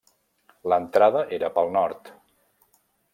[0.71, 2.13] L'entrada era pel nord.